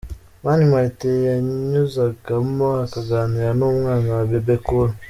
Mani 0.43 0.65
Martin 0.73 1.15
yanyuzagamo 1.29 2.67
akaganira 2.85 3.49
n'umwana 3.59 4.07
wa 4.15 4.23
Bebe 4.29 4.57
Cool. 4.65 4.89